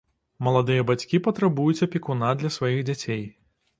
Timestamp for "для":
2.41-2.55